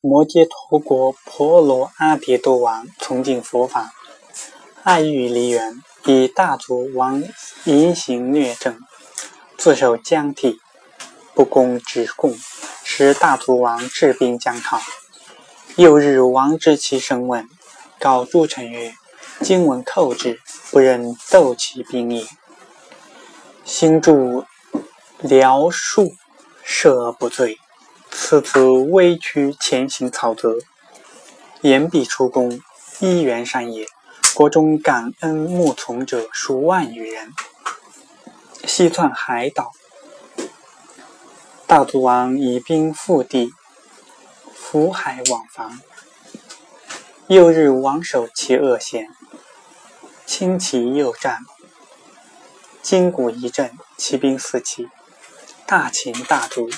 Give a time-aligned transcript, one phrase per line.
[0.00, 3.92] 摩揭陀国婆罗阿迭多王崇敬佛法，
[4.84, 7.20] 爱欲离缘，以大足王
[7.64, 8.78] 淫行虐政，
[9.56, 10.60] 自守疆体，
[11.34, 12.32] 不攻直贡，
[12.84, 14.80] 使大足王治兵将讨。
[15.74, 17.48] 又日王之其生问，
[17.98, 18.94] 告诸臣曰
[19.42, 20.38] ：“今闻寇至，
[20.70, 22.24] 不忍斗其兵也。
[23.64, 24.44] 行助
[25.18, 26.12] 辽数，
[26.62, 27.58] 射而不罪。”
[28.20, 30.58] 此次微屈前行草泽，
[31.62, 32.60] 言必出宫，
[32.98, 33.86] 一元善也。
[34.34, 37.32] 国中感恩目从者数万余人。
[38.64, 39.72] 西窜海岛，
[41.66, 43.50] 大足王以兵复地，
[44.54, 45.80] 福海往防。
[47.28, 49.08] 又日王守其恶险，
[50.26, 51.38] 轻骑右战，
[52.82, 54.88] 筋骨一震，骑兵四起，
[55.64, 56.68] 大秦大足。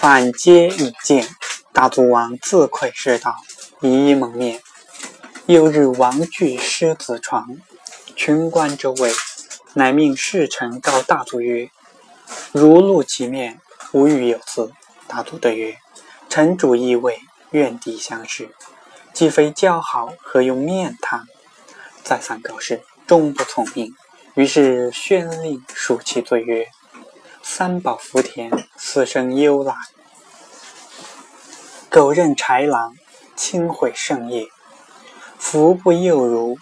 [0.00, 1.26] 反皆已见，
[1.72, 3.34] 大足王自愧失道，
[3.80, 4.62] 以一蒙面。
[5.46, 7.48] 又日王惧狮子床，
[8.14, 9.12] 群官周围，
[9.74, 11.68] 乃命侍臣告大足曰
[12.52, 14.70] ：“如露其面，无欲有辞。”
[15.08, 15.76] 大足对曰
[16.30, 17.18] ：“臣主意位，
[17.50, 18.54] 愿敌相识，
[19.12, 21.24] 既非交好，何用面谈？”
[22.04, 23.92] 再三告示，终不从命。
[24.34, 26.68] 于是宣令赎其罪曰。
[27.40, 29.74] 三宝福田，死生忧来。
[31.90, 32.94] 苟任豺狼，
[33.34, 34.46] 轻毁圣业。
[35.38, 36.58] 福不诱如，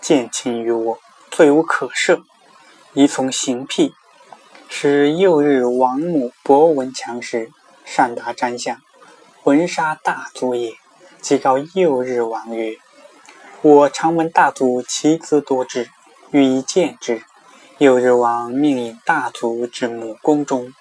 [0.00, 0.98] 见亲于我，
[1.30, 2.22] 罪无可赦。
[2.92, 3.94] 宜从刑辟。
[4.68, 7.52] 使幼日王母博闻强识，
[7.84, 8.80] 善达占相，
[9.44, 10.72] 闻杀大族也。
[11.20, 12.76] 即告幼日王曰
[13.62, 15.88] ：“我常闻大族其子多智，
[16.32, 17.22] 欲以见之。”
[17.78, 20.72] 幼日王命引大族至母宫中，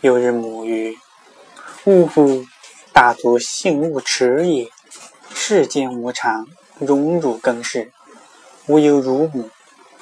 [0.00, 0.94] 幼日母曰
[1.86, 2.44] ：“呜呼！
[2.96, 4.70] 大族性勿耻也。
[5.34, 6.46] 世间无常，
[6.78, 7.92] 荣辱更世，
[8.68, 9.50] 无有如母。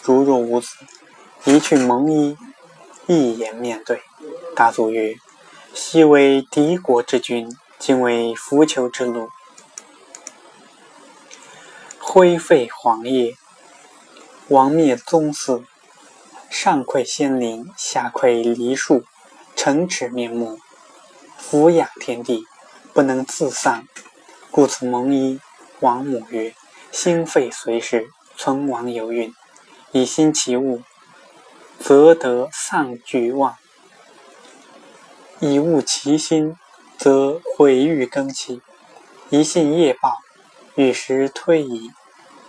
[0.05, 0.69] 如若无子，
[1.44, 2.38] 一去蒙衣，
[3.09, 4.00] 一言面对。”
[4.55, 5.16] 大族曰
[5.75, 7.49] ：“昔为敌国之君，
[7.81, 9.28] 今为浮囚之虏，
[11.99, 13.34] 灰废皇业，
[14.47, 15.65] 王灭宗嗣。”
[16.49, 19.03] 上愧仙灵，下愧梨树，
[19.56, 20.61] 城池面目，
[21.37, 22.44] 俯仰天地，
[22.94, 23.88] 不能自丧，
[24.53, 25.41] 故此蒙衣。
[25.81, 26.55] 王母曰
[26.93, 29.34] ：“心肺随时，存亡有运。
[29.91, 30.81] 以心其物，
[31.81, 33.56] 则得丧俱忘；
[35.41, 36.56] 以物其心，
[36.97, 38.62] 则毁誉更起。
[39.28, 40.19] 一信业报，
[40.76, 41.91] 与时推移，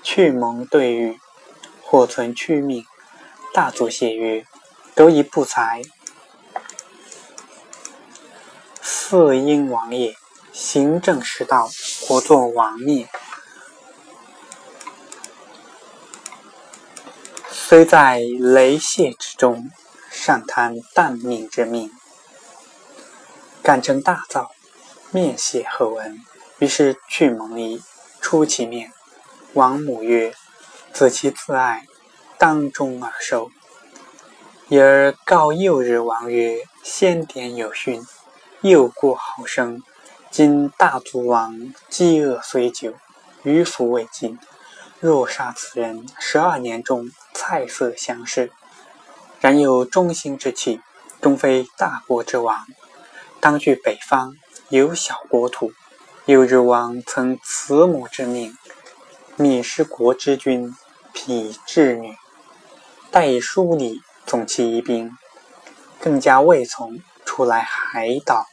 [0.03, 1.19] 去蒙对誉，
[1.81, 2.85] 或存屈命。”
[3.51, 4.45] 大作谢曰
[4.93, 5.81] ：“得以不才，
[8.79, 10.15] 四阴王也。
[10.57, 11.69] 行政失道，
[12.07, 13.09] 或作王灭。
[17.51, 19.69] 虽在雷泄之中，
[20.09, 21.91] 尚贪淡命之命，
[23.61, 24.51] 敢成大造，
[25.11, 26.23] 面谢后恩。
[26.59, 27.83] 于是去蒙衣，
[28.21, 28.93] 出其面。
[29.55, 30.33] 王母曰
[30.93, 31.85] ：‘子其自爱。’”
[32.39, 33.51] 当中而受，
[34.69, 38.05] 因而告幼日王曰：“先典有训，
[38.61, 39.81] 幼过好生。
[40.37, 42.93] 今大足王饥饿虽久，
[43.43, 44.37] 余福未尽。
[44.99, 48.51] 若杀此人，十二年中菜色相视。
[49.39, 50.81] 然有忠心之气，
[51.21, 52.65] 终非大国之王。
[53.39, 54.35] 当据北方，
[54.67, 55.71] 有小国土。
[56.25, 58.57] 有日王曾慈母之命，
[59.37, 60.75] 灭失国之君，
[61.13, 62.13] 匹至女。”
[63.09, 65.17] 待以书礼总其一兵，
[66.01, 68.45] 更加未从，出来海岛。